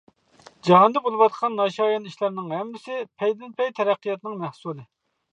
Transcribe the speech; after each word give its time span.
جاھاندا 0.67 1.01
بولۇۋاتقان 1.07 1.57
ناشايان 1.59 2.07
ئىشلارنىڭ 2.11 2.47
ھەممىسى 2.59 2.97
پەيدىن 3.23 3.53
پەي 3.59 3.69
تەرەققىياتنىڭ 3.81 4.41
مەھسۇلى. 4.45 4.87